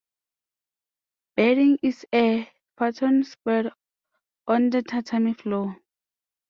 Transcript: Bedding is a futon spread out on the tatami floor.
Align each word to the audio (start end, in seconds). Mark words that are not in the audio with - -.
Bedding 1.35 1.77
is 1.83 2.07
a 2.11 2.49
futon 2.75 3.23
spread 3.23 3.67
out 3.67 3.73
on 4.47 4.71
the 4.71 4.81
tatami 4.81 5.35
floor. 5.35 5.77